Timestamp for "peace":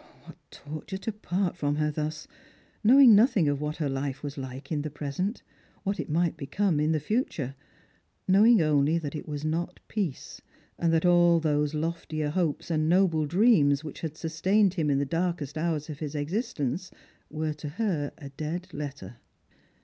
9.88-10.40